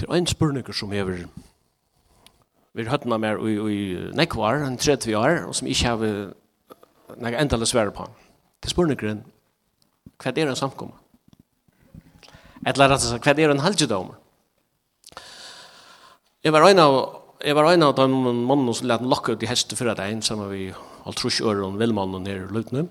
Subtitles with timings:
[0.00, 1.26] til ein spurningar spurninger som hever
[2.72, 3.78] vi har høttene mer i, i
[4.14, 6.02] nekvar, en 30 år, og som ikke har
[7.18, 8.06] nek endelig svære på.
[8.62, 9.22] Til er spurningeren,
[10.22, 10.94] hva er en samkomma.
[12.62, 14.12] Eller rett og slett, hva er en halvdom?
[16.44, 17.00] Jeg var en av
[17.40, 20.50] Jeg var en av de mannene som lette lokka ut i hestet fyrra dagen, sammen
[20.50, 20.74] med
[21.08, 22.82] alt trus Altrush-øren, velmannen her i Lutne.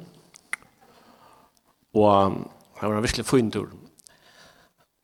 [1.93, 2.33] Og
[2.79, 3.69] det var en virkelig fin tur.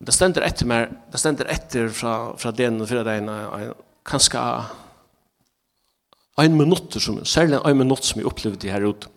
[0.05, 3.29] Det stender etter mer, det stender etter fra, fra den og fra den,
[4.05, 4.41] kanskje
[6.43, 9.09] en minutt, som, særlig en minutt som jeg opplevde her ute.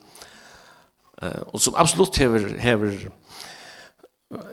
[1.19, 2.95] Uh, og som absolutt hever, hever,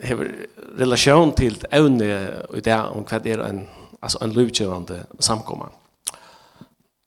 [0.02, 0.32] hever
[0.80, 2.08] relasjon til evne
[2.58, 3.68] i det om hva det er en,
[4.02, 5.70] altså en livgjørende samkommer.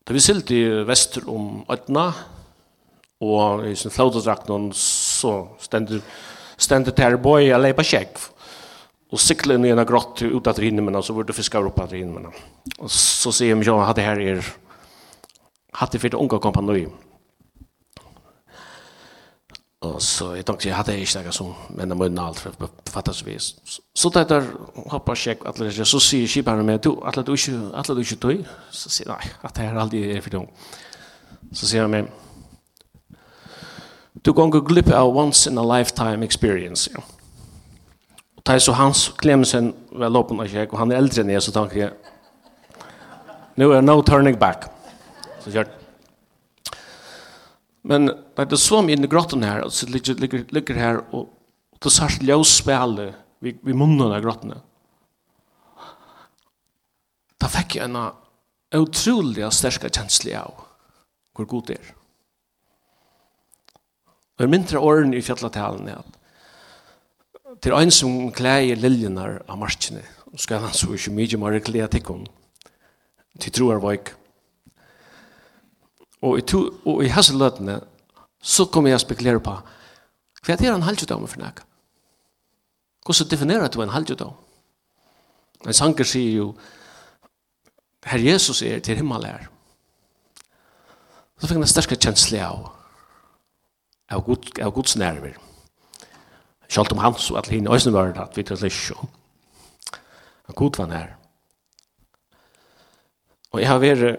[0.07, 2.07] Da vi silt i vester om Ødna,
[3.19, 4.47] og i sin flaudodrakt
[4.79, 6.01] så stender,
[6.57, 8.23] stender til her bøy, leipa kjekk,
[9.11, 11.79] och cykla ner i en grott ut att rinna men så vart det fiskar upp
[11.79, 12.33] att rinna men
[12.79, 14.47] och så ser jag jag hade här er
[15.73, 16.93] hade för unga kompanjon
[19.81, 22.53] och så jag tänkte jag hade inte några som men men allt för
[22.85, 23.55] fattas vis
[23.95, 27.77] så där där hoppa check att det så ser jag med du att du inte
[27.77, 30.47] att du inte du så ser nej att det här aldrig är för dem
[31.53, 32.05] så ser jag mig
[34.23, 36.91] Du kan gå glippa av once in a lifetime experience.
[36.95, 37.03] Ja
[38.49, 41.53] tar så Hans Clemsen vel upp och jag och han är äldre än jag så
[41.53, 41.91] tänker jag
[43.55, 44.65] nu är no turning back.
[45.41, 45.67] Så jag
[47.83, 51.29] Men det är så mycket i grotten här och så ligger ligger ligger här och
[51.79, 54.55] det sart ljus spel vi vi munnen av grotten.
[57.39, 58.11] Ta fick jag en
[58.81, 60.55] otroligt stark känsla av
[61.39, 61.95] hur god det är.
[64.37, 66.19] Och jag mindre åren i fjallatalen är att
[67.63, 70.03] til ein som klæger liljenar av markene,
[70.33, 72.27] og skal han så ikke mye mer klæ til kon.
[73.39, 74.15] Til troar vaik.
[76.23, 77.81] Og i, to, og i hans løtene,
[78.43, 79.55] så kommer jeg å spekulere på,
[80.43, 81.63] hva er det han halvdjødom for nek?
[83.05, 84.35] Hvordan definerer du en halvdjødom?
[85.67, 86.53] En sanger sier jo,
[88.07, 89.49] Herre Jesus er til himmel er.
[91.39, 92.71] Så fikk han en sterske kjensle av,
[94.11, 95.48] av, god, av Guds nærverd.
[96.69, 98.93] Kjalt om hans og alle henne øyne var det at vi til lyst
[100.49, 101.15] og god var nær.
[103.53, 104.19] Og jeg har vært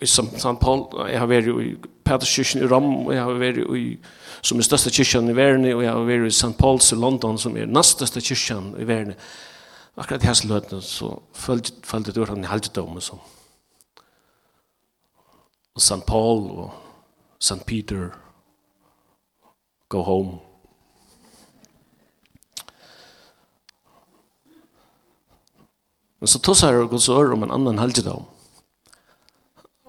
[0.00, 0.58] i St.
[0.60, 1.74] Paul, jeg har vært i
[2.04, 3.84] Peterskirchen i Rom, og jeg har vært i,
[4.42, 6.52] som er største kirken i verden, og jeg har vært i St.
[6.60, 9.14] Paul's i London, som er den største kirken i verden.
[9.96, 13.20] Akkurat i hans løtene, så følte det ut han i og som.
[15.74, 16.04] Og St.
[16.06, 16.70] Paul og
[17.40, 17.64] St.
[17.66, 18.10] Peter,
[19.92, 20.40] go home.
[26.22, 28.28] Men så tossar jeg Guds ord om en annan halgedam.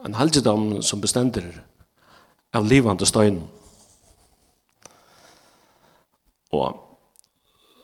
[0.04, 1.46] En halgedam som bestender
[2.58, 3.44] av livande støyn.
[6.54, 6.74] Og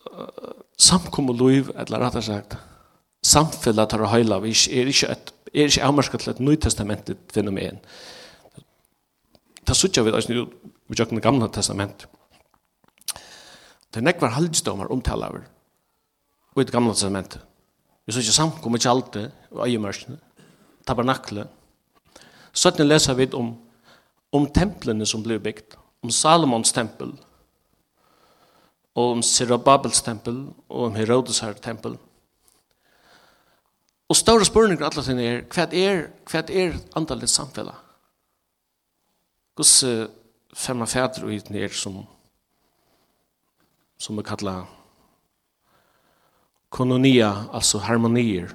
[0.09, 2.56] uh, og liv, eller rett og slett,
[3.25, 7.78] samfellet tar og høyla, er ikke, et, er ikke avmarsket til et nytestamentet fenomen
[9.69, 10.56] det sutja vi eisen ut
[10.90, 12.07] vi tjøkken det gamle testament.
[13.90, 15.46] Det er nekvar halvdsdomar omtalaver
[16.57, 17.44] i det gamle testamentet.
[18.06, 20.18] Vi sutja samkom ikke alltid og øyemørsene,
[20.88, 21.46] tabernakle.
[22.53, 23.53] Søtten leser vi om
[24.31, 25.74] om templene som ble bygd,
[26.06, 27.16] om Salomons tempel,
[28.94, 31.97] og om Sirababels tempel, og om Herodes her tempel.
[34.09, 37.88] Og større spørninger alle tiden er, hva er, hva er andalig samfunnet?
[39.59, 40.08] Hvordan
[40.56, 42.06] fem av fædre og hiten er som
[44.00, 44.70] som vi kallar
[46.72, 48.53] kononia, altså harmonier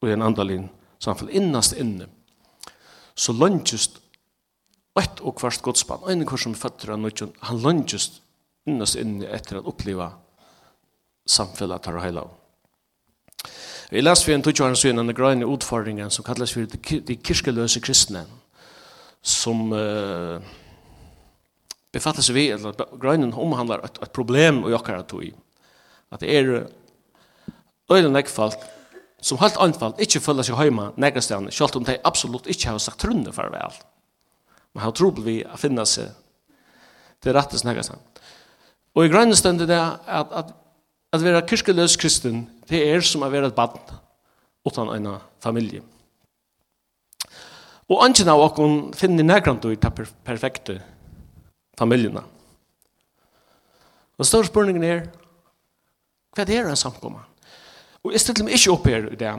[0.00, 0.68] og en andalin
[1.02, 2.06] samfunn innast inne
[3.18, 3.98] så løngjust
[5.02, 8.22] ett og kvart godspann og en kvar som fattur av nødgjun han løngjust
[8.70, 10.12] innast inn etter at oppleva
[11.26, 12.28] samfunnet tar heila
[13.90, 18.24] Vi leser vi en tutsjåren søgn en grønne utfordringen som kallas for de kirkeløse kristne
[19.26, 20.40] som uh,
[21.92, 25.34] befattar sig vid, eller grønnen omhandlar ett, ett problem och jag kan att i.
[26.08, 26.66] Att det är
[27.88, 28.52] öjla näggfall
[29.20, 32.98] som helt anfall inte följer sig hemma näggastan, självt om de absolut inte har sagt
[32.98, 33.72] trunde farväl.
[34.72, 36.10] Man har tro på vi att finna sig
[37.20, 37.98] till rättes näggastan.
[38.94, 40.54] Og i grønnen stund er det at, at,
[41.12, 43.80] at være kirskeløs kristen, det er som å være et barn
[44.66, 45.82] utan en familie.
[47.86, 50.80] Og ønsken av åkken finner nærkant i ta perfekte
[51.78, 52.22] familjene.
[54.16, 55.04] Og større spørningen er,
[56.34, 57.22] hva er det en samkomma?
[58.02, 59.34] Og jeg stiller meg ikke opp her i det,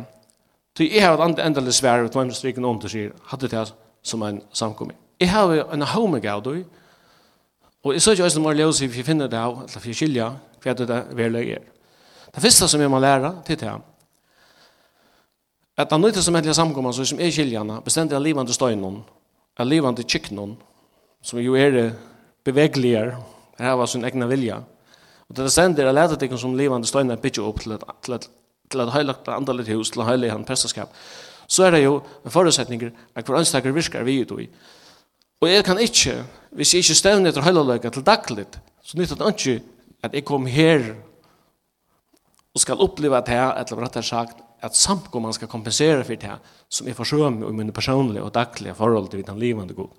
[0.78, 3.64] så jeg har et endelig svær, og hvem strikken om til sier, hadde det
[4.06, 4.94] som en samkomma.
[5.20, 6.60] Jeg har en homing av det,
[7.84, 10.02] og jeg så ikke også mer løs, hvis jeg finner det av, eller hvis jeg
[10.02, 11.64] skiljer, hva det er det er.
[12.36, 13.74] Det første som jeg må lære til det,
[15.78, 19.04] At han nøyte som ettelig samkommer, så som er skiljene, bestemte jeg livende støynen,
[19.60, 20.56] jeg livende kjøkkenen,
[21.22, 21.92] som jo er
[22.46, 23.20] bevegeligere,
[23.60, 24.62] her var sin egna vilja.
[25.28, 28.16] Og det er sendt er letet ikke som livende støyne bygger opp til et, til
[28.16, 28.26] et,
[28.72, 30.94] til et høylagt andalit hus, til et høylig han prestaskap
[31.48, 34.50] Så er det jo en forutsetninger at hver ønstaker virkar vi ut i.
[35.42, 39.28] Og jeg kan ikke, hvis jeg ikke stevner etter høylagt til dagligt, så nytt at
[39.28, 39.62] ikke
[40.04, 40.96] at jeg kom her
[42.54, 46.38] og skal oppleva det her, eller rettere sagt, at samkomman ska kompensera för det här
[46.69, 49.89] som är försum och mine personlige og daglige forhold til den livande god.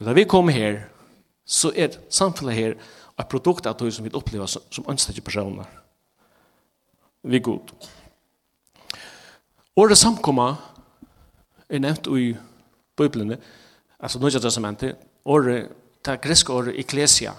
[0.00, 0.88] Och vi kommer här
[1.44, 2.76] så är samfunnet här
[3.18, 5.66] et produkt av det som vi opplever som, som ønsker personer.
[7.22, 7.72] Vi er god.
[9.76, 10.56] Året samkomma
[11.68, 12.36] er nevnt i
[12.96, 13.36] Bibelen,
[14.00, 15.68] altså Nødja testamentet, året,
[16.04, 17.32] det greska året, eklesia.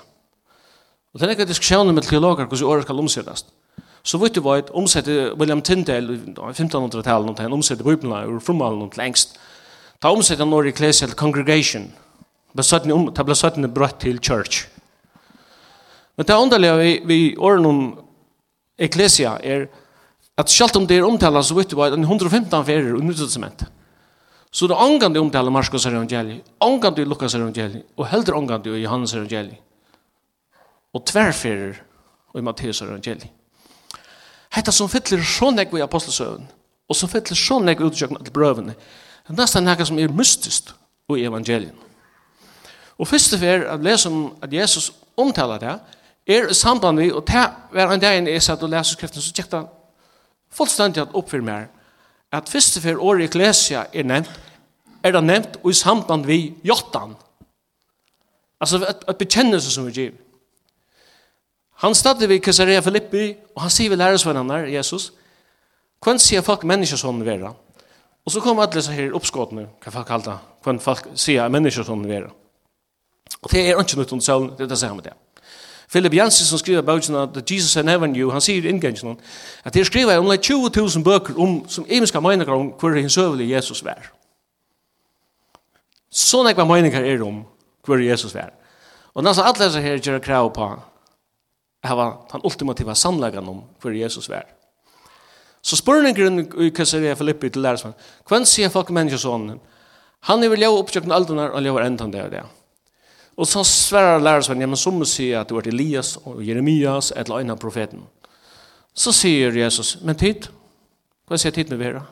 [1.13, 3.45] Och det är ikke diskusjoner med teologer hvordan året skal omsettes.
[4.03, 8.89] Så vet du var et omsette William Tyndale i 1500-tallet, han omsette Bibelene ur formalen
[8.89, 9.38] til engst.
[10.01, 11.92] Ta omsette han over i Ecclesial Congregation.
[12.57, 14.65] Ta ble søttene brøtt til church.
[16.18, 17.83] Men det underlige vi, vi åren om
[18.81, 19.68] Ecclesia er
[20.38, 23.63] at selv om det er omtalt, så vet du var 115 ferier og nyttelsement.
[24.51, 29.13] Så det er angande omtalt Marskos evangeliet, angande Lukas evangeliet, og heldur angande i Johannes
[29.13, 29.62] evangeliet.
[30.94, 31.77] Og tverrferier
[32.36, 33.30] i Matteus evangeliet.
[34.51, 36.48] Hetta som fyller så nekve i apostelsøven,
[36.89, 40.74] og som fyller så nekve utgjøkken til brøvene, det er nesten nekka som er mystisk
[41.12, 41.75] i evangelien.
[42.98, 45.75] Og første fer at lese om at Jesus omtaler det,
[46.27, 49.33] er i samband med, og det var en dag jeg satt og lese skriften, så
[49.33, 49.62] tjekk det
[50.51, 51.68] fullstendig at oppfyr meg,
[52.31, 54.31] at første fer året i Klesia er nevnt,
[55.04, 57.15] er det nevnt og i samband med Jotan.
[58.62, 60.18] Altså et, et bekjennelse som vi giver.
[61.81, 65.12] Han stadde vid Caesarea Filippi, og han sier vel læresvennerne, Jesus,
[66.06, 67.54] hvem sier folk menneskesånden vera?
[68.25, 72.30] Og så kom alle disse her oppskåtene, hva folk kalte, hvem folk sier menneskesånden vera.
[73.42, 75.13] Og det er ikke noe under det er det samme det.
[75.92, 79.18] Philip Janssen som skriver bøkene at Jesus I never knew, han sier i inngangen
[79.66, 83.50] at det skriver om 20 000 bøker om, som evenska meninger om hvor hans øvelig
[83.50, 84.12] Jesus var.
[86.12, 87.44] Sånne ekva meninger er om
[87.83, 88.54] hvor Jesus var.
[89.13, 90.69] Og nesten alle disse her gjør krav på
[91.83, 94.45] hava den ultimativa sannleggen om hvor Jesus vær.
[95.62, 97.94] Så spørningen i Kassarea Filippi til lærersmann,
[98.30, 99.60] hvem sier folk menneskesånden?
[100.30, 102.42] Han er vel leo oppkjøkken aldunar og leo endan det og det.
[103.38, 107.42] Og så sverar lærersmann, ja, men som sier at det var Elias og Jeremias eller
[107.42, 108.04] annet profeten.
[108.94, 110.50] Så sier Jesus, men tid,
[111.30, 112.04] hva sier tid med vera?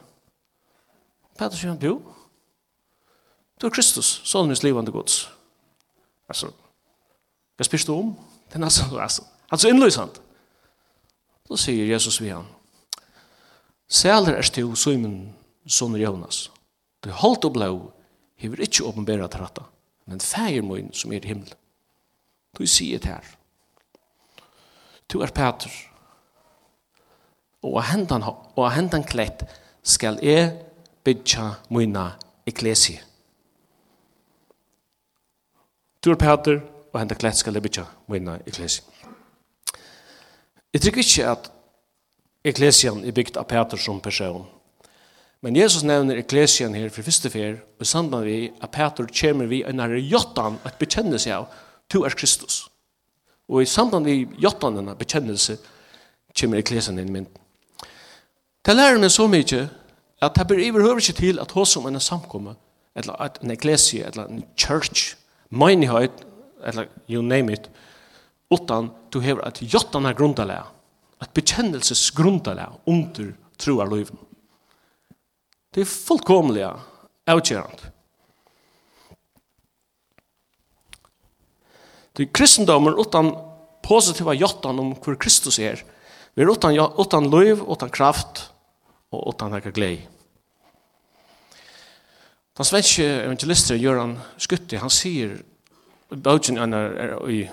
[1.37, 1.99] Peter sier han, du,
[3.59, 5.25] du er Kristus, sånn minst livande gods.
[6.29, 6.53] Altså,
[7.57, 8.13] hva spyrst du om?
[8.47, 10.21] Det er nesten, altså, Altså innløysant.
[11.49, 12.45] Så sier Jesus vi han.
[13.89, 15.35] Sæler er stiv Simon,
[15.65, 16.51] son Jonas.
[17.03, 17.71] Du holdt og blå,
[18.37, 19.65] hever ikkje åpenbæra til rata,
[20.05, 21.53] men fægir moin som er i himmel.
[22.57, 23.25] Du sier det her.
[25.09, 25.71] Du er Peter.
[27.63, 28.23] Og hendan,
[28.55, 29.43] og hendan klett
[29.83, 30.53] skal jeg
[31.03, 32.11] bytja moina
[32.47, 33.01] eklesie.
[36.05, 36.61] Du er Peter,
[36.93, 38.85] og hendan klett skal jeg bytja moina eklesie.
[40.73, 41.51] Jeg tror ikke at
[42.45, 44.45] Eklesian er bygd av Peter som person.
[45.41, 49.63] Men Jesus nevner Eklesian her for første fer, og sammen vi at Peter kommer vi
[49.63, 51.47] en herre jottan at bekjenne seg av,
[51.89, 52.67] to er Kristus.
[53.49, 55.57] Og i samband vi jottan denne bekjennelse,
[56.39, 57.29] kommer Eklesian inn i mynd.
[58.65, 59.63] Det lærer meg så mye
[60.21, 62.53] at det blir overhøver ikke til at hos om en samkomme,
[62.95, 65.15] eller at en eklesie, eller en church,
[65.49, 66.11] menighet,
[66.67, 67.69] eller you name it,
[68.49, 70.65] utan du hever at jottan er grundalega,
[71.21, 74.17] at bekjennelses grundalega under troar loven.
[75.69, 76.73] Det er fullkomlega
[77.29, 77.83] avgjerant.
[82.17, 83.31] Det er kristendommer utan
[83.85, 85.83] positiva jottan om hvor Kristus er,
[86.35, 88.49] vi er utan, utan løyv, utan kraft
[89.13, 89.93] og utan hekka glei.
[92.59, 95.37] Den svenske evangelisten Göran Skutti, han sier
[96.09, 97.43] i bøtjen er i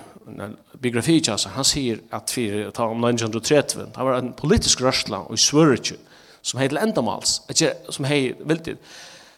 [0.73, 5.19] biografi alltså han säger att för att ta om 1930 det var en politisk rörsla
[5.19, 5.93] och svörje
[6.41, 8.77] som hade ändamals att som hej vill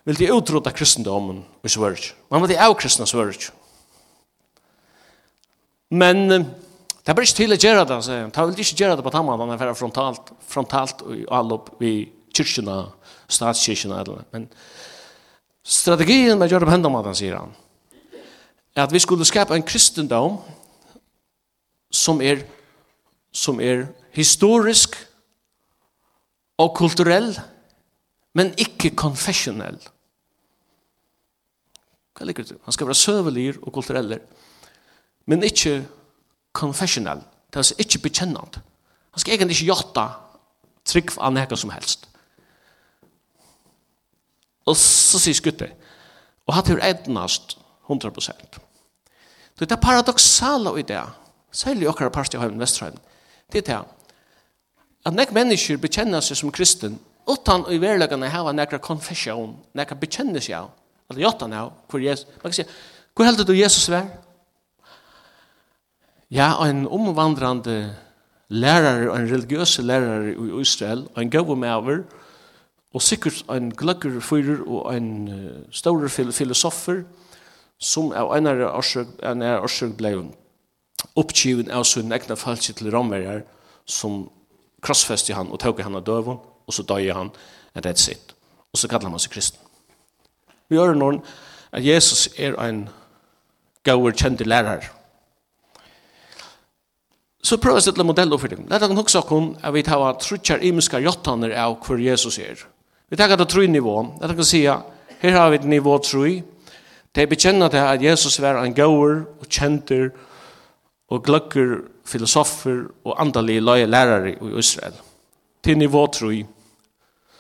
[0.04, 3.40] vill det utrota kristendomen och svörje man var det av kristna svörje
[5.90, 6.46] men
[7.04, 9.60] det blir till att göra det så ta vill inte göra det på tamman den
[9.60, 12.88] här frontalt frontalt och all upp vi kyrkorna
[13.28, 14.48] statskyrkorna men
[15.64, 17.54] strategin med gör på ändamals säger han
[18.74, 20.38] att vi skulle skapa en kristendom
[21.92, 22.44] som er,
[23.32, 24.96] som er historisk
[26.60, 27.32] og kulturell,
[28.34, 29.80] men ikke konfessionell.
[32.18, 32.60] Hva ligger det?
[32.66, 34.20] Han skal være søvelig og kulturell,
[35.26, 35.86] men ikke
[36.54, 37.22] konfessionell.
[37.54, 38.62] Det er ikke bekjennende.
[39.12, 40.10] Han skal egentlig ikke gjøre
[40.86, 42.06] trygg av noe som helst.
[44.70, 45.74] Og så sier skuttet,
[46.46, 47.58] og hatt hur ednast
[47.90, 48.60] 100%.
[49.60, 51.02] Det er paradoxala i det,
[51.52, 52.98] Særlig okkara parst i heimen Vesterheim.
[53.52, 53.80] Det er det.
[55.06, 60.44] At nek mennesker bekjenner seg som kristen, utan i verlegane hava nekra konfession, nekra bekjenner
[60.44, 60.72] seg av,
[61.10, 62.66] eller jotan av, hvor Jesus, man kan si,
[63.16, 64.10] hvor heldur du Jesus vær?
[66.30, 67.96] Ja, en omvandrande
[68.50, 72.04] lærare, en religiøse lærare i Israel, en gau mever,
[72.94, 77.04] og sikkert en gløkker fyrer og en uh, stor filosofer,
[77.80, 80.18] som av enare orsøk, enare orsøk blei
[81.20, 83.44] oppgiven av sin egna falsk til romverjar
[83.90, 84.28] som
[84.86, 87.34] krossfeste han og tog han av døven og så døg han
[87.76, 88.34] and that's it.
[88.74, 89.60] Og så kallar man seg kristen.
[90.70, 91.24] Vi gjør noen
[91.74, 92.88] at Jesus er en
[93.86, 94.90] gauer kjente lærer
[97.50, 100.64] så prøver jeg å modell for dem lett han også om at vi tar trutjar
[100.66, 102.60] imiska jottaner av hvor Jesus er.
[103.10, 106.42] Vi tar at det tru nivå lett dere si her har vi nivå tru
[107.16, 110.29] Det bekjenner det at Jesus var en gauer og kjenter og
[111.10, 114.94] og gløkker, filosofer og andalige løye lærere i Israel.
[115.64, 116.34] Til nivå tru.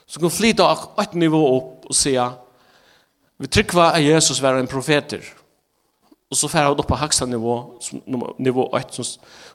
[0.06, 0.70] Så kan flytta
[1.02, 2.38] et nivå opp og sier
[3.40, 5.22] vi trykker at Jesus var en profeter.
[6.30, 7.54] Og så færre han opp på haksa nivå,
[8.38, 9.06] nivå 8,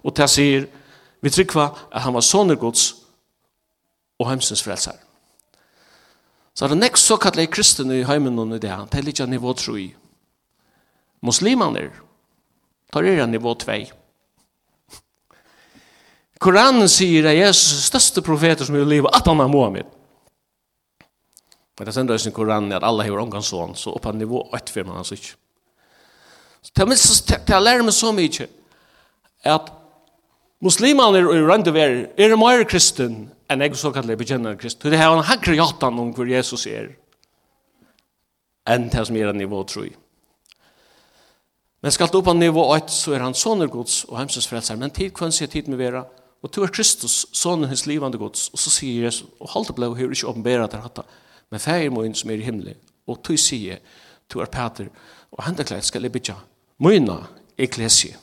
[0.02, 0.68] og til sier
[1.20, 1.60] vi trykker
[1.92, 2.94] at han var sånne gods
[4.18, 4.96] og heimsens frelser.
[6.54, 9.28] Så er det nekst såkallet kristne i heimen og i det, det er litt av
[9.28, 9.88] nivå 3.
[11.24, 11.88] Muslimene,
[12.92, 14.03] tar er nivå 2.
[16.44, 19.88] Koranen sier at Jesus største profeter som er i livet, at han er Mohammed.
[21.78, 24.74] Men det sender oss i Koranen at alle har omgang sånn, så oppe nivå 8
[24.74, 25.34] firma hans ikke.
[26.74, 28.46] Det lærer meg så mye
[29.44, 29.72] at
[30.64, 33.16] muslimene i rundt og verden er mer kristen
[33.52, 34.92] enn jeg så kallet bekjennende kristen.
[34.92, 36.94] Det er en hakre hjertan om hvor Jesus er
[38.64, 39.90] enn det som er nivå 3.
[41.84, 44.78] Men skal du på nivå 8, så er han sånne gods og hemsens frelser.
[44.80, 46.06] Men tid kan se tid med vera,
[46.44, 49.88] Og to er Kristus, sonen hans livande gods, og så sier Jesus, og halte blei
[49.88, 51.04] og høyre ikke åpenbæra til hatta,
[51.48, 52.76] men feir moin som er i himmelen,
[53.08, 53.80] og du sier,
[54.28, 54.90] to er Peter,
[55.32, 56.36] og hendekleit skal jeg bytja,
[56.84, 57.22] moina
[57.56, 58.18] eklesie,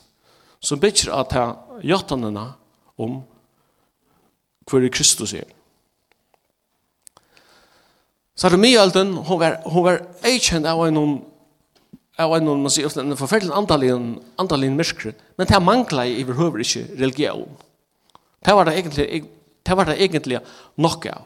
[0.61, 1.47] som bytjer at ta
[1.81, 2.51] jattanena
[3.01, 3.23] om
[4.69, 5.49] hver Kristus er.
[8.37, 11.01] Sarmialden, hun var, hun var eikjent av en
[12.21, 16.61] av en, man sier ofte, en forferdelig andalien, andalien myrskre, men det mangla i overhøver
[16.61, 17.49] ikke religion.
[18.45, 19.23] Det var det egentlig,
[19.63, 20.39] det var det egentlig
[20.81, 21.25] nok av.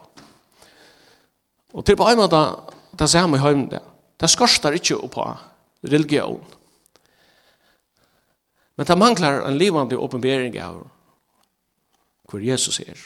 [1.76, 2.40] Og til på en måte,
[2.96, 3.82] det ser vi i det.
[4.20, 5.24] Det skorster ikke på
[5.84, 6.44] religion.
[8.76, 10.84] Men det mangler en livande åpenbering av
[12.28, 12.96] hvor Jesus er.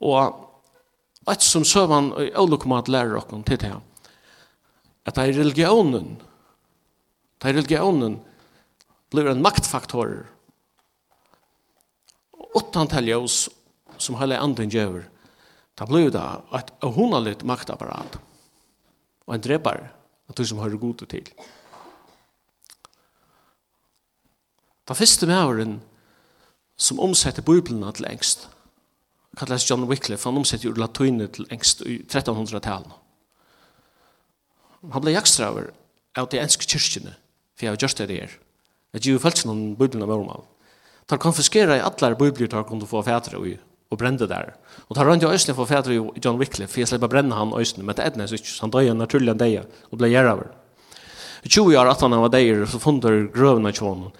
[0.00, 3.72] Og et som søvann og ålokomat lærer dere til det,
[5.04, 6.14] at det er religionen,
[7.40, 8.20] det er religionen
[9.12, 10.24] blir en maktfaktor
[12.54, 13.48] åttan til ljøs
[13.98, 15.02] som hele anden gjør,
[15.78, 16.22] da blir det
[16.54, 18.18] et hundalit maktapparat
[19.26, 19.88] og en dreper
[20.28, 21.28] av de som hører god til.
[24.84, 25.78] Da første mæveren
[26.76, 28.48] som omsetter Bibelen til engst,
[29.38, 32.92] kalles John Wycliffe, han omsetter jo latunet til engst i 1300-tallet.
[34.92, 35.70] Han ble jakstraver
[36.14, 37.14] av de enske kyrkjene,
[37.56, 38.34] for jeg har gjort det der.
[38.94, 40.53] Jeg gjør følelsen om Bibelen av morgenmalen.
[41.06, 41.18] De
[41.76, 43.58] i alla bibler tar kunde få fäder i
[43.88, 44.54] och brände där.
[44.88, 47.52] Och tar runt i ösnen för fäder i John Wycliffe för jag släpper bränna han
[47.54, 50.46] ösnen men det är och så han dör naturligen dig och blir jävlar.
[51.42, 54.10] I 20 år att han var där så funder grövna tjon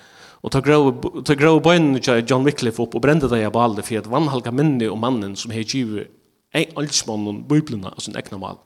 [0.44, 3.98] och tar grov tar grov bön John Wycliffe upp och brände där på allt för
[3.98, 6.08] att vannhalka minne om mannen som har givet
[6.52, 8.56] en allsmann och biblerna alltså en egna mal.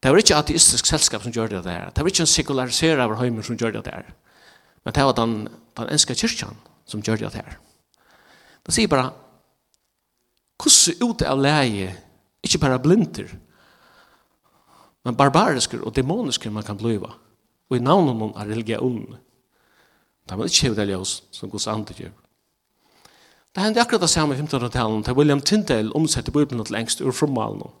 [0.00, 1.90] Det var ikke ateistisk selskap som gjorde det där.
[1.94, 4.04] Det var ikke en sekulariserad över som gjorde det där.
[4.84, 6.56] Men det var den, den enska kyrkjan
[6.90, 7.58] som gjør det her.
[8.66, 9.12] Det sier bare,
[10.60, 11.94] hvordan ute av leie,
[12.44, 13.30] ikke bare blinter,
[15.04, 17.14] men barbariske og demoniske man kan bliva,
[17.70, 19.16] og i navnet av religionen.
[20.28, 22.12] Det var ikke det ljøs som Guds andre gjør.
[23.50, 27.10] Det hendte akkurat det samme i 1500-tallet, da William Tyndale omsette Bibelen til engst ur
[27.10, 27.72] formalen.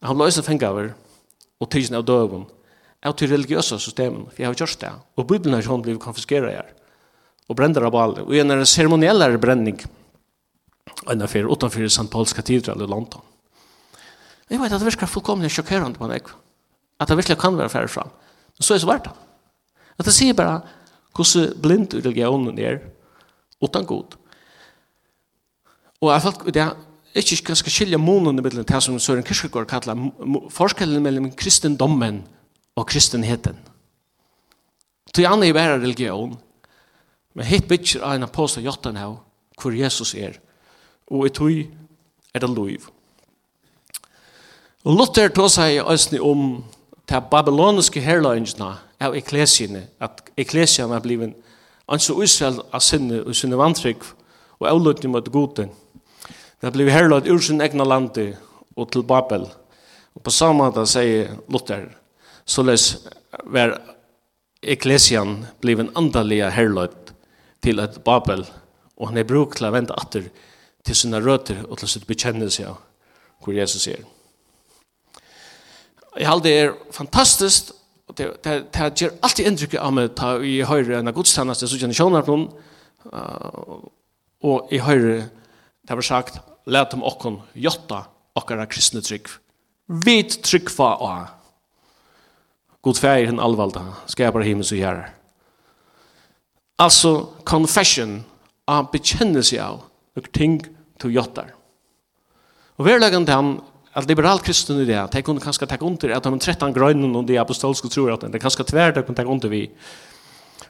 [0.00, 0.94] Han ble også fengt over,
[1.60, 2.46] og tidsen av døven,
[3.04, 6.54] av til religiøse systemen, for jeg har gjort det, og Bibelen har ikke hånd konfiskeret
[6.54, 6.70] her
[7.48, 8.24] og brender av alle.
[8.26, 9.80] Og en er en ceremoniellere brenning
[11.08, 12.08] enn er utenfor St.
[12.12, 13.22] Pauls katedral i London.
[14.48, 16.28] Jeg vet at det virker fullkomlig sjokkerende på meg.
[16.98, 18.10] At det virkelig kan være færre fram.
[18.56, 19.14] Men så er det så verdt det.
[19.98, 20.60] At det sier bare
[21.16, 22.80] hvordan blind religionen er
[23.62, 24.16] utan god.
[26.00, 26.66] Og jeg følte det
[27.18, 29.98] ikke ganske skilje månene mellom det som Søren Kirkegaard kallar
[30.54, 32.22] forskjellen mellom kristendommen
[32.78, 33.56] og kristenheten.
[35.14, 36.36] Til andre i hver religion,
[37.38, 39.12] Men hitt bitcher av en apostel jottan her,
[39.62, 40.40] hvor Jesus er.
[41.06, 41.52] Og i tog
[42.34, 42.88] er det lov.
[44.82, 46.64] Og Luther tog seg øsne om
[47.06, 51.36] til babyloniske herløyngene av eklesiene, at eklesiene er blivet
[51.86, 54.02] anså Israel av sinne og sinne vantrykk
[54.58, 55.70] og avlutning mot goden.
[56.58, 58.32] Det ble herløyt ur sin egna lande
[58.74, 59.46] og til Babel.
[60.18, 61.86] Og på samme måte sier Luther,
[62.44, 63.06] således
[63.46, 63.78] var
[64.58, 67.07] eklesian blivet andalige herløyt
[67.64, 68.44] til et Babel,
[68.96, 70.28] og han er bruk til å vente atter
[70.86, 72.78] til sine røter og til sitt bekjennelse av
[73.42, 74.02] hvor Jesus er.
[76.18, 77.70] Jeg halde det er fantastisk,
[78.08, 81.68] og det, det, det gjør alltid inntrykk av meg ta i høyre enn av godstjeneste,
[81.68, 82.48] så kjenner jeg på noen,
[84.48, 85.28] og i høyre,
[85.86, 88.06] det var sagt, let om okkon jotta
[88.38, 89.30] okkara kristne trygg.
[89.88, 91.12] Vit trygg fa a.
[92.84, 95.14] God fær hin alvalda, skapar himmels og gjerrar.
[96.78, 97.12] Altså
[97.48, 98.20] confession,
[98.68, 99.80] av bekjennelse av
[100.18, 100.60] og ting
[101.00, 101.54] til jottar.
[102.78, 103.54] Og verleggen til han,
[103.96, 107.26] at liberal kristen i det, de kunne kanskje takke under at de 13 grønnen og
[107.26, 109.64] de apostolske tror at de kanskje tverre de kunne takke under vi.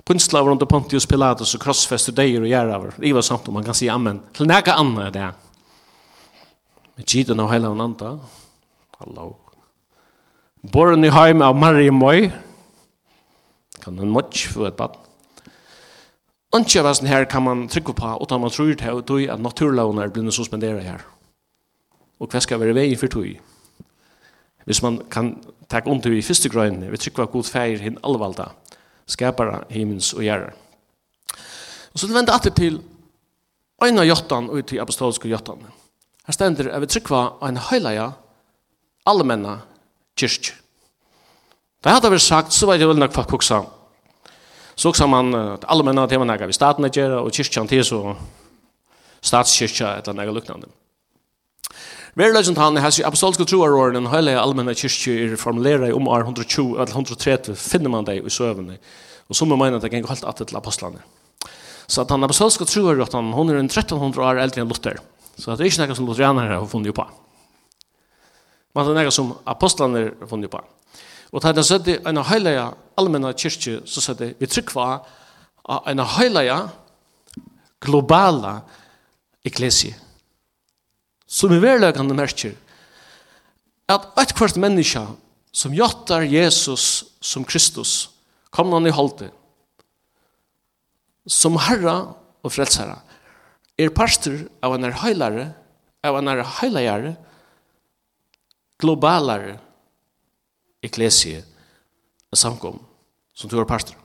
[0.08, 2.94] Punstlaver under Pontius Pilatus og krossfester deier og gjerraver.
[2.96, 4.22] Det var samt om man kan si amen.
[4.32, 5.26] Til nega anna er det.
[6.96, 8.14] Med tiden av hele anta.
[9.02, 9.34] Hallo.
[10.72, 12.30] Born i heim av Marie Moi.
[13.82, 15.07] Kan en møtj få et baden.
[16.52, 20.02] Anki av her kan man trykke på, og man tror det, og tog at naturlovene
[20.02, 21.04] er blivende suspenderet her.
[22.20, 23.36] Og hva skal være veien for tog?
[24.64, 25.34] Hvis man kan
[25.68, 28.48] takke under i første grønne, vi trykker på god feir hinn allvalda,
[29.06, 30.56] skapare himmels og gjerrar.
[31.92, 32.80] Og så vender atter til
[33.84, 35.60] øyne jottan og til apostoliske jottan.
[36.26, 38.10] Her stender at vi trykker på en høyleia
[39.06, 39.60] allmenna
[40.16, 40.54] kyrkj.
[41.84, 43.77] Det hadde vært sagt, så var det vel nok faktisk også
[44.78, 48.16] Så kan man att allmänna tema där vi staten att göra och kyrkan till så
[49.20, 50.66] statskyrka eller något liknande.
[52.14, 56.20] Verlegend han har sig apostolska troar och den hela allmänna kyrkan är formulerad om år
[56.20, 58.78] 120 eller 130 finner man det i sövnen.
[59.26, 60.98] Och som man menar att det kan gå helt att till apostlarna.
[61.86, 64.98] Så att han apostolska troar att han hon är en 1300 år äldre än Luther.
[65.36, 67.06] Så att det är inte något som lutheraner har funnit på.
[68.72, 70.60] Men det är något som apostlarna har funnit på.
[71.32, 72.64] Og da han sødde en heilige
[72.98, 74.88] allmenne kyrkje, så sødde vi trykva
[75.68, 76.56] av en heilige
[77.84, 78.60] globala
[79.44, 79.94] eklesie.
[81.28, 82.56] Som i verlegene merker
[83.88, 85.04] at et hvert menneske
[85.52, 88.10] som jattar Jesus som Kristus,
[88.52, 89.30] kom han i holde,
[91.28, 92.14] som herra
[92.44, 92.98] og frelsherra,
[93.78, 95.50] er pastor av en heilare,
[96.04, 97.14] av en heilare,
[98.80, 99.58] globalare
[100.82, 101.44] eklesie,
[102.30, 102.78] og samkom,
[103.34, 103.96] som du er pastor.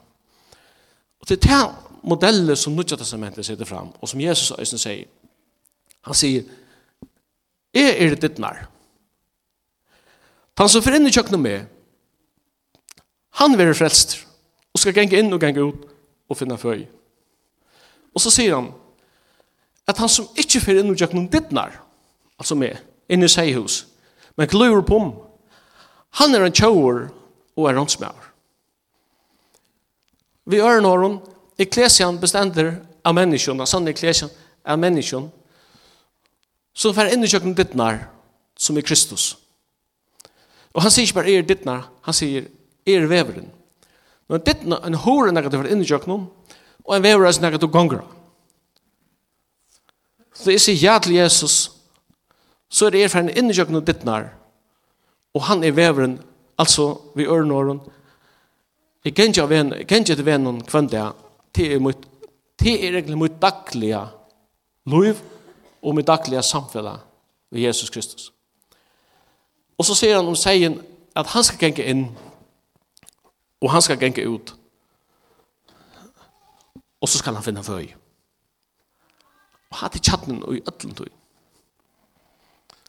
[1.22, 1.72] Og det er
[2.04, 5.08] modeller som Nudja Testamentet sitter fram, og som Jesus øyne sier.
[6.04, 6.44] Han sier,
[7.74, 8.66] jeg er ditt nær.
[10.60, 11.64] Han som fyrir inn i kjøkkenet med,
[13.40, 14.20] han verer frelst,
[14.74, 15.88] og skal genge inn og genge ut,
[16.30, 16.84] og finna føy.
[18.14, 18.70] Og så sier han,
[19.90, 21.80] at han som ikke fyrir inn i kjøkkenet ditt nær,
[22.38, 22.78] altså med,
[23.10, 23.84] inn i seihus,
[24.38, 25.12] men klur på om,
[26.20, 27.08] Han er en tjauer
[27.58, 28.30] og er rånsmæver.
[30.46, 31.22] Vi er nåren,
[31.58, 34.32] eklesian bestender av menneskjon, av sann eklesian
[34.66, 35.30] av menneskjon,
[36.74, 38.08] så fer inn i kjøkken dittnar,
[38.58, 39.34] som er Kristus.
[40.74, 42.50] Og han sier ikke bare er dittnar, han sier
[42.90, 43.48] er veveren.
[44.28, 46.28] Men dittnar, en hore er negativt inn i kjøkken,
[46.84, 48.04] og en vever er negativt gonger.
[50.34, 51.70] Så jeg sier ja til Jesus,
[52.74, 54.32] så er det er fer inn i kjøkken dittnar,
[55.34, 56.18] og han er veveren,
[56.58, 57.82] altså vi ørnåren.
[59.06, 61.12] Jeg kan ikke ven, jeg kan ikke til vennen kvendt det,
[61.56, 62.06] det er mitt,
[62.60, 64.06] det er egentlig mot daglige
[64.86, 65.18] liv
[65.82, 67.00] og mitt daglige samfunnet
[67.52, 68.32] ved Jesus Kristus.
[69.78, 70.80] Og så sier han om seien
[71.16, 72.06] at han skal genge inn
[73.64, 74.56] og han skal genge ut.
[77.02, 77.94] Og så skal han finne føy.
[79.72, 81.10] Og ha til tjattnen og i øtlen tøy.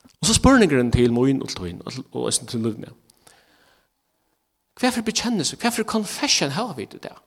[0.05, 1.81] Og så spør spurningeren til moin og tøyn
[2.13, 2.93] og æsten til løvne.
[4.81, 7.23] Hverfor bekjennelse, hverfor confession har vi det der?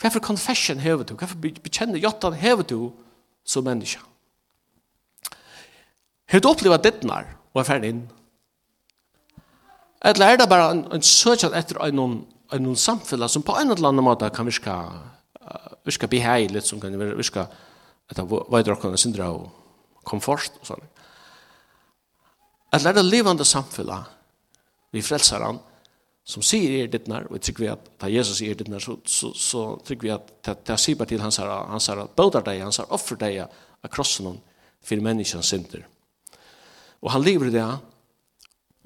[0.00, 1.14] Hverfor confession har du?
[1.14, 2.92] Hverfor bekjennelse, jottan har du
[3.44, 4.00] som menneske?
[6.26, 8.02] Har du opplevd dittnar og er ferdig inn?
[10.04, 12.16] Eller er det bare en, en søkjad etter en, en,
[12.52, 14.74] en samfunn som på en eller annen måte kan virka,
[15.40, 17.46] uh, virka beheilig, som kan virka,
[18.10, 19.48] at det var dere kan syndra og
[20.06, 20.84] komfort og sånn.
[22.74, 24.12] At lære livande samfunnet
[24.94, 25.58] vi frelser han,
[26.26, 28.82] som sier er ditt nær, og jeg vi at da Jesus sier er ditt nær,
[28.82, 32.42] så, så, så trykker vi at det sier bare til hans her, hans her, bøter
[32.46, 34.40] deg, hans her, offer deg av krossen
[34.86, 35.84] for menneskens synder.
[37.04, 37.66] Og han lever det,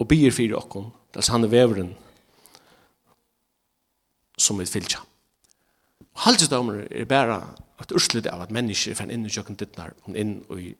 [0.00, 1.94] og byr for okkon, altså han er veveren
[4.40, 5.00] som vi fylgja.
[6.24, 7.40] Halvdagsdommer er bare
[7.80, 10.74] et urslut av at mennesker fann inn i kjøkken dittnar, og inn i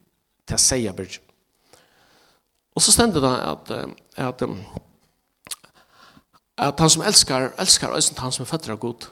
[0.51, 1.21] til seia bridge.
[2.75, 3.73] Og så stender det at,
[4.17, 4.45] at,
[6.59, 9.09] at han som elskar, elskar øysen han som er føtter av god.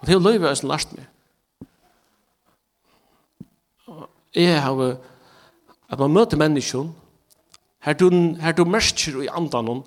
[0.00, 1.06] Og det er jo løyve øysen lart meg.
[4.34, 4.98] Jeg har
[5.90, 6.92] at man møter menneskjon,
[7.82, 9.82] her du, her du merker i andan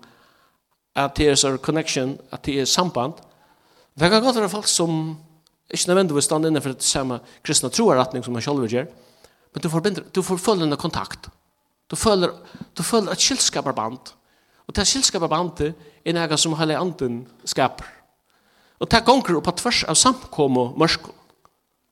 [0.96, 3.22] at det er sånn connection, at det er samband.
[3.96, 5.16] Det kan godt være folk som
[5.72, 8.90] ikke nødvendigvis stand innenfor det samme kristne troaretning som man selv gjør,
[9.54, 11.30] Men du får, bindre, du får følgende kontakt.
[11.90, 12.34] Du føler,
[12.78, 14.14] du føler et kylskaperband.
[14.68, 15.74] Og det kylskaperbandet
[16.06, 17.86] er noe som hele anden skaper.
[18.80, 20.86] Og det gonger på tvers av samkom og.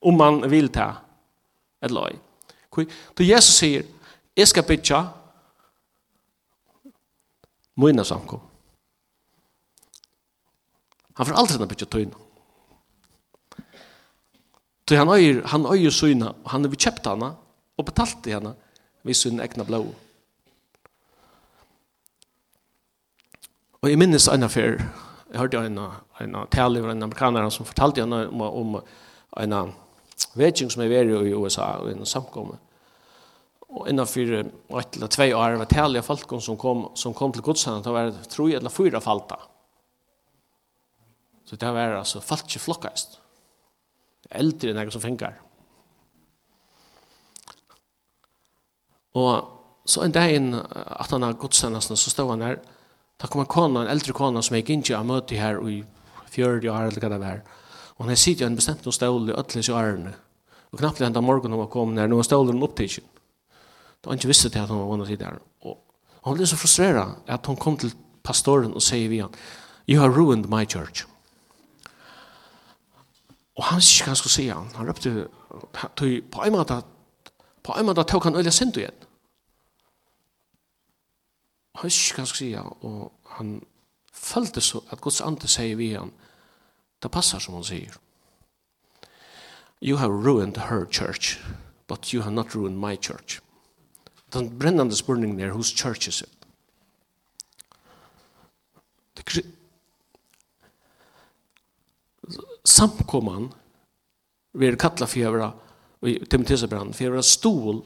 [0.02, 0.96] Om man vil ta
[1.84, 2.18] et løy.
[2.74, 3.84] Så Jesus sier,
[4.36, 5.04] jeg skal bytja
[7.78, 8.42] mine samkom.
[11.20, 12.18] Han får aldri bytja tøyna.
[14.90, 17.30] Så han øyer, han øyer syna, og han har kjøpt henne,
[17.82, 18.54] og betalte henne
[19.04, 19.84] ved sin egna blå.
[23.82, 24.78] Og jeg minnes en affær,
[25.32, 25.80] jeg hørte en,
[26.22, 28.76] en tale av en amerikaner som fortalte henne om, om
[29.42, 29.72] en
[30.38, 32.60] vetjeng som er vært i USA, og en samkomme.
[33.72, 37.46] Og innenfor ett eller två år var tale av folk som kom, som kom til
[37.46, 39.40] godsene, det var tre eller fyra falta.
[41.48, 43.18] Så det var altså falt ikke flokkast.
[44.30, 45.40] Eldre enn jeg som fängar.
[49.18, 52.60] Og så en dag inn at han har godstendelsene, så stod han der,
[53.22, 55.82] da kom en kona, en eldre kona som jeg ikke har møtt her i
[56.32, 57.42] 40 år eller hva det var.
[58.00, 60.14] Og han sitter i en bestemt noen stål i ødeles i årene.
[60.72, 63.06] Og knappt enda morgenen hun kom kommet noen stål var stålen opptidsen.
[64.02, 65.38] Da han ikke visste til at hun var vunnet tid der.
[65.62, 65.78] Og
[66.26, 67.94] han ble så frustreret at hun kom til
[68.24, 69.34] pastoren og sier vi han,
[69.90, 71.06] You have ruined my church.
[73.58, 74.72] Og han sier ikke hva han skulle si han.
[74.78, 75.28] Han røpte,
[76.32, 76.80] på en måte
[77.64, 79.08] På en måte tok han øyla synd igjen.
[81.76, 83.62] Han ikke kan skriva, og han
[84.14, 86.12] følte så at Guds ande sier vi han,
[87.02, 87.96] det passer som han sier.
[89.82, 91.40] You have ruined her church,
[91.88, 93.40] but you have not ruined my church.
[94.34, 96.38] Den brennende spurningen er, whose church is it?
[102.66, 103.52] Samkomman
[104.54, 105.54] vi er kattla for
[106.10, 107.82] i Timotheusbrand for jeg stol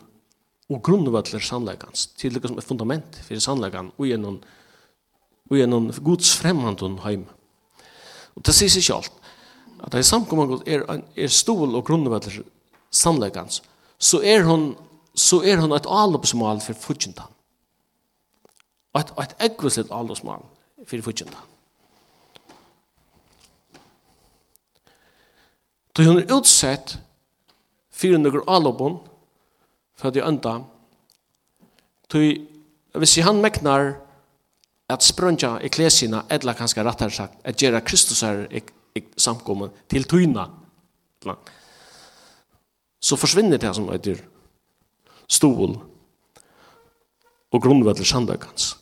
[0.72, 4.40] og grunnvøtler sannleggans, til det som er fundament for sannleggan, og gjennom,
[5.52, 7.28] og gjennom Guds fremmandun heim.
[8.34, 9.12] Og det sier seg selv,
[9.84, 12.42] at det er samkommet er, er stol og grunnvøtler
[12.90, 13.62] sannleggans,
[14.00, 14.74] så er hon
[15.16, 17.32] så er hon et alopsmål for fudgentan.
[18.94, 20.44] Og et, et eggvislet alopsmål
[20.88, 21.52] for fudgentan.
[25.96, 26.98] Så hun er utsett
[28.06, 29.00] fyrir nøkker alopon,
[29.98, 30.60] for at jeg ønda,
[32.12, 32.46] tog,
[33.00, 33.96] hvis han meknar
[34.92, 38.46] at sprønja eklesina, edla kanskje rattar sagt, at gjerra Kristus er
[39.18, 40.46] samkommet til tyna,
[43.02, 44.22] så forsvinner det som heter
[45.30, 45.76] stol
[47.52, 48.76] og grunnvall til sandøkans.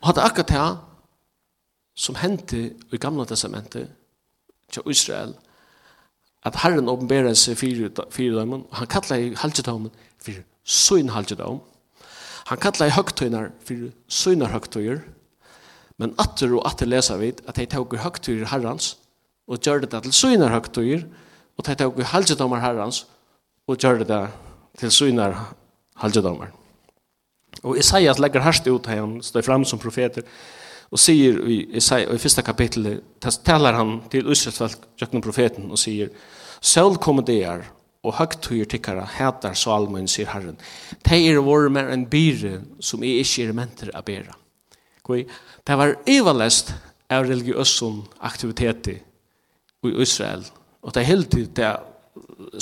[0.00, 0.64] Og hatt akkurat det
[1.94, 3.92] som hendte i gamla testamentet
[4.72, 5.34] til Israel,
[6.44, 11.60] at Herren åpenberer seg fire fire dømen, han kallar i halvdømen for søgn halvdøm,
[12.44, 15.00] han kallar i høgtøyner for søgner høgtøyer,
[15.98, 18.96] men atter og atter leser vi at de tog høgtøyer herrens,
[19.48, 21.06] og gjør det til søgner høgtøyer,
[21.56, 23.06] og de tog halvdømer herrens,
[23.66, 24.20] og gjør det
[24.78, 25.38] til søgner
[25.96, 26.52] halvdømer.
[27.62, 30.26] Og Isaias legger herst ut her, han står fram som profeter,
[30.94, 33.02] og sier i, i, i første kapitlet,
[33.42, 36.12] taler han til Israelsfolk, Jøkken profeten, og sier,
[36.64, 37.64] Selv kommer det er,
[38.04, 40.56] og høgtøyer tikkara heter salmen, sier Herren.
[41.04, 44.38] «Det er vår mer enn byre som er ikke er menter å bære.»
[45.04, 46.72] Det var ivalest
[47.12, 48.96] av religiøsson aktivitet i
[50.00, 50.46] Israel,
[50.80, 51.74] og det er helt til det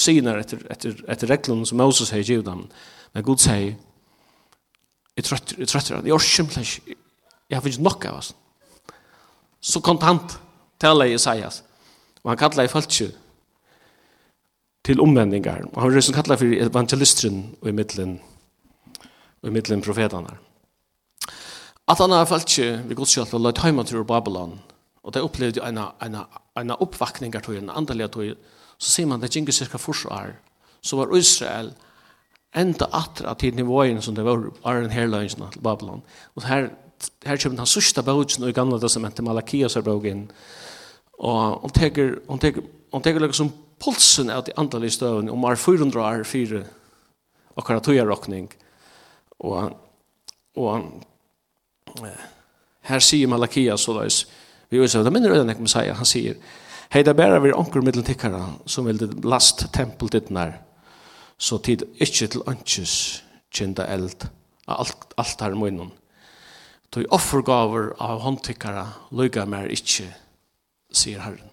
[0.01, 2.65] sier etter, etter, etter reglene som Moses har givet dem.
[3.13, 3.75] Men Gud sier,
[5.17, 6.97] jeg trøtter, jeg trøtter, jeg orker ikke,
[7.53, 8.31] Jeg har finnet nok av oss.
[9.61, 10.39] Så kontant
[10.81, 11.59] taler jeg Isaias.
[12.25, 13.11] Og han kallar i falskjø
[14.89, 15.67] til omvendingar.
[15.69, 18.17] Og han er kallar for evangelisteren og i middelen,
[19.43, 20.33] og i middelen profetene.
[21.89, 24.57] At han har falskjø ved godskjølt og løyt heimatur til Babylon.
[25.05, 26.21] Og det opplevde en, en,
[26.57, 28.35] en oppvakningar til en andelig tog
[28.79, 30.39] Så sier man det gikk cirka forsvar.
[30.81, 31.75] Så var Israel
[32.57, 36.03] enda atra til nivåen som det var Arjen Herløysen til Babylon.
[36.35, 36.71] Og her
[37.25, 40.31] her kommer den sørste bøtjen i gamle testamentet, Malakias er bøtjen.
[41.19, 42.63] og hun teker, hun teker,
[42.93, 46.65] hun teker liksom pulsen av de andre støvene, om er 400 år, fire,
[47.57, 48.51] og kan tøye råkning,
[49.41, 49.73] og,
[50.57, 52.03] og
[52.89, 54.25] her sier Malakias så løs,
[54.71, 56.39] vi vet ikke, det minner øyne ikke Messiah, han sier,
[56.93, 60.57] hei, det bærer vi anker middeltikkere, som vil last tempel ditt nær,
[61.39, 62.95] så tid ikke til ønskes
[63.53, 64.29] kjenta eld,
[64.69, 65.91] av alt, alt her munnen,
[66.93, 68.85] tog offergaver av håndtikkara
[69.17, 70.11] lykka mer ikkje,
[70.93, 71.49] sier Herren.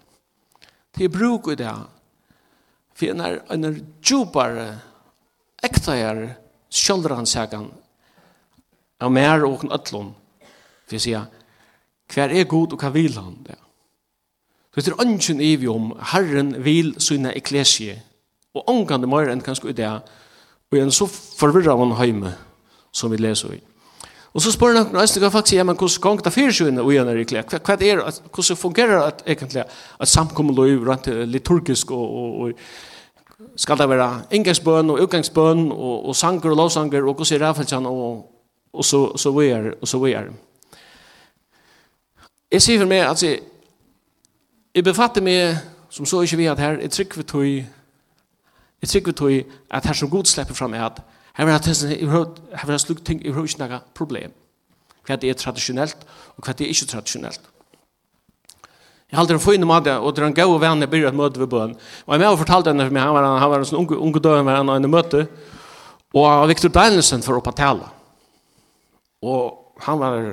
[0.92, 1.72] Det er bruk i det,
[2.92, 3.68] for en er en
[4.04, 4.66] djupare,
[5.64, 6.34] ektajare,
[6.70, 7.70] sjølvransakan
[9.00, 10.12] av mer og øtlån,
[10.84, 11.24] for jeg sier,
[12.10, 13.56] hver er god og hva vil han det?
[14.70, 17.96] Så det er ønsken i vi om Herren vil syne eklesie,
[18.54, 19.90] og ångande mer enn kanskje i det,
[20.70, 22.36] og en så forvirra av han heime
[22.92, 23.60] som vi leser i.
[24.30, 26.92] Og så spør noen øyne, hva faktisk er men hvordan gong det fyrir sjøen og
[26.94, 27.42] gjerne riklig?
[27.50, 27.94] Hva er det,
[28.30, 32.52] hvordan fungerer det egentlig at samkommet lov rent liturgisk og, og, og
[33.56, 37.86] skal det være inngangsbøn og utgangsbøn og, og sanger og lovsanger og hvordan er det
[37.86, 38.30] og,
[38.72, 40.30] og så, så vi er, og så vi er.
[42.50, 43.40] Jeg sier for meg at jeg,
[44.74, 45.58] jeg befatter meg
[45.90, 49.86] som så ikke vi at her, jeg trykker vi tog jeg trykker vi tog at
[49.86, 51.02] her som god slipper fram er at
[51.36, 54.34] Her var det en slukk ting, her var ikke noe problem.
[55.06, 56.02] Hva det er tradisjonelt,
[56.36, 57.46] og hva det er ikke tradisjonelt.
[59.10, 61.16] Jeg halte en fin mat, og det er en gau og venn jeg blir et
[61.16, 61.72] møte ved bøen.
[62.06, 63.96] Og jeg med og fortalte henne for meg, han var, han var en sånn unge,
[63.98, 65.24] unge døren med henne i møte,
[66.14, 67.88] og Victor Danielsen for å patale.
[69.26, 70.28] Og han var,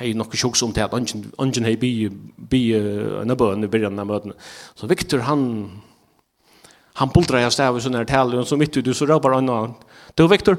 [0.00, 1.92] hei nokkuð sjuks om til at ungen hei bi,
[2.36, 4.36] bi en av bøen i byrjan av møtene.
[4.76, 5.46] Så Victor, han,
[7.00, 9.52] han puldra jeg stav i sånne her tale, og så mitt ut, så røper han
[9.52, 9.88] og.
[10.18, 10.56] Du, Victor,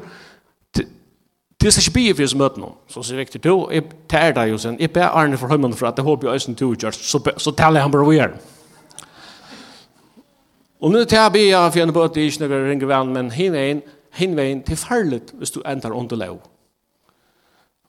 [1.64, 2.74] Du skal ikke bygge for oss møte noen.
[2.92, 4.76] Så sier Victor, du, jeg tar deg jo sen.
[4.82, 7.00] Jeg ber Arne for høymannen for at jeg håper jeg øyne to utgjørs.
[7.00, 8.34] Så, så taler han bare over.
[10.84, 13.32] Og nå tar jeg bygge for henne på at jeg ikke noen ringer vann, men
[13.32, 13.80] hin inn,
[14.20, 16.42] hin veien til farlig hvis du ender under lov.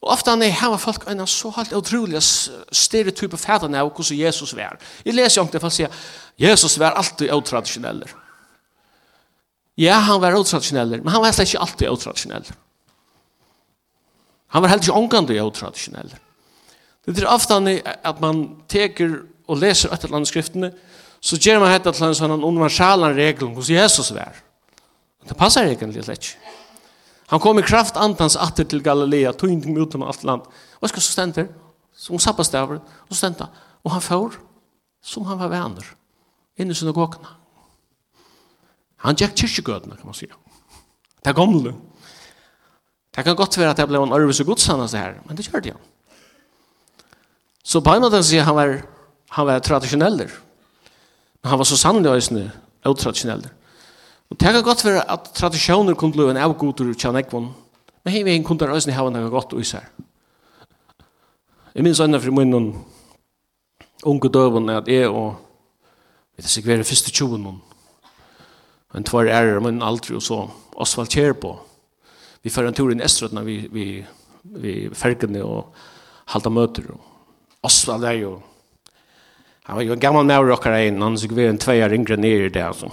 [0.05, 4.55] Og ofte han er her folk øyne så helt utrolig stereotype fædene av hvordan Jesus
[4.57, 4.79] var.
[5.05, 5.87] Jeg leser jo ikke det for å si
[6.39, 8.13] Jesus var alltid utradisjoneller.
[9.81, 12.47] Ja, han var utradisjonell, men han var slett ikke alltid utradisjonell.
[14.55, 16.13] Han var heller ikke omgående utradisjonell.
[17.05, 20.71] Det er ofte at man teker og leser et eller annet skriftene,
[21.25, 24.37] så gjør man et eller annet sånn universalan regel hos Jesus var.
[25.25, 26.55] Det passer egentlig slett ikke.
[27.33, 30.49] Han kom i kraft antans atter til Galilea, tog inn til utenom alt land.
[30.79, 31.47] Hva skal så stente?
[31.97, 33.47] Som sabbastaver, og stente.
[33.83, 34.37] Og han får,
[35.03, 35.89] som han var venner,
[36.61, 37.33] inn i synagogene.
[39.05, 40.27] Han gikk kyrkjegødene, kan man si.
[40.27, 41.75] Det er gamle.
[43.17, 45.47] Det kan godt være at jeg ble en arves og godsannes det her, men det
[45.47, 45.83] gjør det han.
[47.65, 48.73] Så på en måte sier han var,
[49.37, 50.33] han var tradisjoneller.
[51.43, 52.49] Men han var så sannlig øyne,
[52.85, 53.53] utradisjoneller.
[54.31, 57.53] Og det kan godt være at tradisjoner kunne bli en avgoder til han
[58.05, 59.85] men hei vi kunne øyne ha noe godt og især.
[61.75, 62.85] Jeg minns øyne for munnen
[64.05, 65.37] unge døven at jeg og
[66.37, 67.61] vi vet ikke hver første tjoen
[68.95, 71.57] en tvær ærer men aldri og så Osvald Kjerbo.
[72.43, 73.87] Vi får en tur i Estrøtna vi, vi,
[74.43, 75.75] vi fergene og
[76.33, 76.91] halda møter.
[76.91, 77.01] og
[77.63, 78.41] Osvald er jo
[79.65, 82.51] han var jo en gammal maur okkar ein, han sikker vi en tvær yngre nere
[82.51, 82.91] i det altså.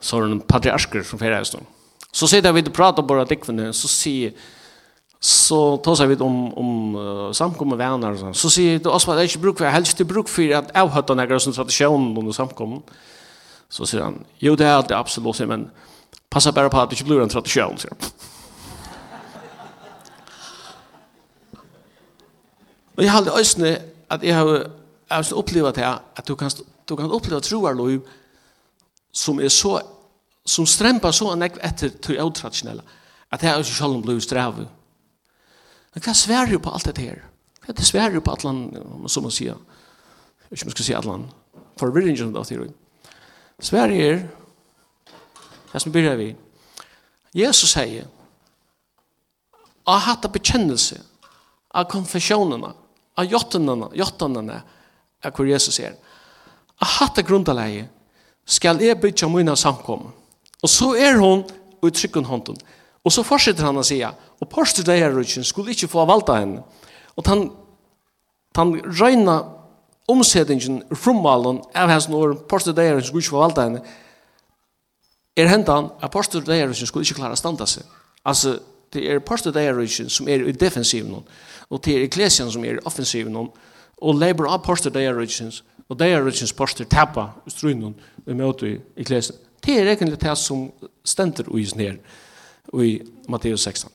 [0.00, 1.64] Så er det en patriarsker som fyrir eisnum.
[2.14, 4.36] Så sitter vi og prater bare våre dikvene, så sier
[5.24, 9.22] så tar seg vi om om uh, samkomna vänner så så säger det Osvald är
[9.22, 12.80] inte bruk for helst det bruk for för att avhöta några sån tradisjonen under samkomna
[13.74, 15.70] Så säger han, jo det är alltid absolut, men
[16.28, 18.10] passa bara på att det inte blir en tradition, säger han.
[22.96, 24.70] Og jeg har aldri ösne att jag har
[25.10, 26.50] jag har opplevd det at du kan
[26.88, 28.00] du kan uppleva troarlov
[29.12, 29.80] som er så
[30.46, 32.82] som strämpar så en ek efter till otraditionella
[33.28, 34.54] att det är ju själva blue sträv.
[35.94, 37.24] Man kan svära ju på alt det här.
[37.66, 39.54] Det svär ju på allt land som man sier,
[40.50, 41.28] ikke Jag ska säga allt land.
[41.76, 42.74] Förvirringen av teorin.
[43.60, 44.22] Sverige er,
[45.72, 46.34] det som byrjar vi,
[47.34, 48.06] Jesus sier,
[49.84, 50.98] av hatt av bekjennelse,
[51.74, 52.72] av konfessionerna,
[53.18, 54.60] av jottanene, jottanene,
[55.24, 55.96] av hvor Jesus er,
[56.80, 57.88] av hatt av grundaleie,
[58.44, 60.06] skal jeg bytja mine samkom.
[60.64, 61.44] Og så er hon
[61.84, 62.56] i trykken hånden.
[63.04, 66.62] Og så fortsetter han å si, og pastor det her, skulle ikke få valda henne.
[67.16, 67.48] Og han,
[68.56, 69.36] han røyna
[70.08, 73.82] omsetningen rummalen av hans når posterdeieren som skulle ikke forvalte henne,
[75.36, 77.86] er hentan at posterdeieren som skulle ikke klare å standa seg.
[78.24, 78.58] Altså,
[78.94, 81.24] det er posterdeieren som er i defensiven,
[81.68, 85.52] og det er eklesian som er i offensiven, og labor av posterdeieren,
[85.88, 89.38] og deierens poster tappa i strunen i møte i eklesian.
[89.64, 90.68] Det er egentlig det som
[91.04, 91.98] stender i sin her,
[92.74, 93.90] i Matteus 16.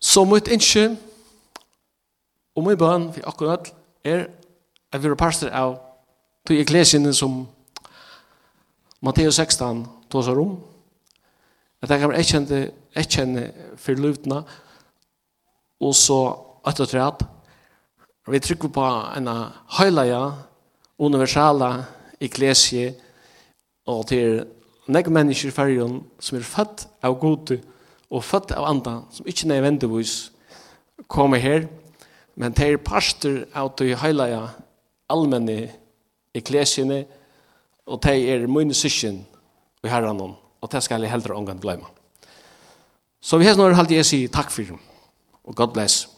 [0.00, 0.96] Så mitt ikke,
[2.54, 3.70] og mye bøn for akkurat,
[4.04, 4.26] er
[4.92, 5.78] at vi er parster av
[6.46, 7.44] til eklesiene som
[9.04, 10.56] Matteus 16 tåsar om,
[11.82, 12.60] at jeg kan erkjenne,
[12.96, 13.44] erkjenne
[13.76, 14.42] for løvdene,
[15.80, 16.20] og så
[16.64, 17.24] at og træt,
[18.28, 18.84] vi trykker på
[19.18, 19.28] en
[19.78, 20.22] høylaja
[20.98, 21.84] universala
[22.20, 22.94] eklesie,
[23.86, 24.44] og til
[24.88, 27.58] nek mennesker i fergen som er født av gode
[28.08, 30.32] og født av andre, som ikke nødvendigvis
[31.08, 31.66] kommer her,
[32.36, 34.40] Men det er pastor av de heilige
[35.10, 35.68] allmenne
[36.34, 37.04] eklesiene,
[37.86, 39.20] og det er mine syskjen
[39.82, 40.20] og herren,
[40.60, 41.86] og det skal jeg heller omgang glemme.
[43.20, 44.80] Så vi har snart halte jeg sier takk for dem,
[45.44, 46.13] og God bless.